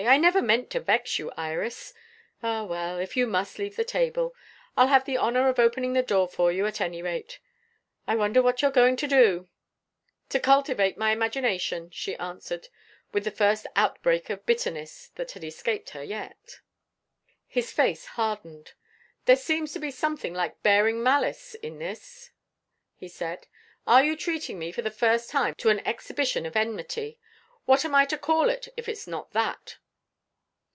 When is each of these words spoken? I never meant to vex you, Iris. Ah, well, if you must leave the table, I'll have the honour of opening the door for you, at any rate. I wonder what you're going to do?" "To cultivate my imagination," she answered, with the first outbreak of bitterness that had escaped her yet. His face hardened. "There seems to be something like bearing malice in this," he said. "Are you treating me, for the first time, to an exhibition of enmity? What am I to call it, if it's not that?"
I 0.07 0.17
never 0.17 0.41
meant 0.41 0.71
to 0.71 0.79
vex 0.79 1.19
you, 1.19 1.29
Iris. 1.37 1.93
Ah, 2.41 2.63
well, 2.63 2.97
if 2.97 3.15
you 3.15 3.27
must 3.27 3.59
leave 3.59 3.75
the 3.75 3.83
table, 3.85 4.33
I'll 4.75 4.87
have 4.87 5.05
the 5.05 5.19
honour 5.19 5.47
of 5.47 5.59
opening 5.59 5.93
the 5.93 6.01
door 6.01 6.27
for 6.27 6.51
you, 6.51 6.65
at 6.65 6.81
any 6.81 7.03
rate. 7.03 7.37
I 8.07 8.15
wonder 8.15 8.41
what 8.41 8.63
you're 8.63 8.71
going 8.71 8.95
to 8.95 9.07
do?" 9.07 9.47
"To 10.29 10.39
cultivate 10.39 10.97
my 10.97 11.11
imagination," 11.11 11.91
she 11.91 12.15
answered, 12.15 12.69
with 13.11 13.25
the 13.25 13.31
first 13.31 13.67
outbreak 13.75 14.31
of 14.31 14.43
bitterness 14.47 15.11
that 15.15 15.33
had 15.33 15.43
escaped 15.43 15.91
her 15.91 16.03
yet. 16.03 16.61
His 17.47 17.71
face 17.71 18.05
hardened. 18.05 18.73
"There 19.25 19.35
seems 19.37 19.71
to 19.73 19.79
be 19.79 19.91
something 19.91 20.33
like 20.33 20.63
bearing 20.63 21.03
malice 21.03 21.53
in 21.53 21.77
this," 21.77 22.31
he 22.95 23.07
said. 23.07 23.45
"Are 23.85 24.03
you 24.03 24.17
treating 24.17 24.57
me, 24.57 24.71
for 24.71 24.81
the 24.81 24.89
first 24.89 25.29
time, 25.29 25.53
to 25.59 25.69
an 25.69 25.85
exhibition 25.85 26.47
of 26.47 26.55
enmity? 26.55 27.19
What 27.65 27.85
am 27.85 27.93
I 27.93 28.05
to 28.05 28.17
call 28.17 28.49
it, 28.49 28.67
if 28.75 28.89
it's 28.89 29.05
not 29.05 29.33
that?" 29.33 29.77